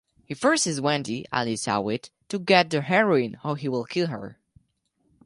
[0.25, 4.39] He forces Wendy (Alicia Witt) to get the heroin or he will kill her.